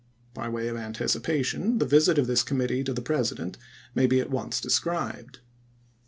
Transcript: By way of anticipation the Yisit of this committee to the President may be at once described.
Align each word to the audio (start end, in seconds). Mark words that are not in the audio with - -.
By 0.33 0.49
way 0.49 0.67
of 0.67 0.77
anticipation 0.77 1.77
the 1.77 1.85
Yisit 1.85 2.17
of 2.17 2.25
this 2.25 2.41
committee 2.41 2.83
to 2.85 2.91
the 2.91 3.03
President 3.03 3.59
may 3.93 4.07
be 4.07 4.19
at 4.19 4.31
once 4.31 4.59
described. 4.59 5.41